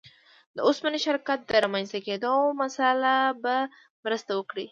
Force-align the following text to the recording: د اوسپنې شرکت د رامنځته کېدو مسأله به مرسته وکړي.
د 0.55 0.57
اوسپنې 0.67 0.99
شرکت 1.05 1.39
د 1.45 1.51
رامنځته 1.65 1.99
کېدو 2.07 2.33
مسأله 2.61 3.15
به 3.43 3.55
مرسته 4.05 4.31
وکړي. 4.35 4.59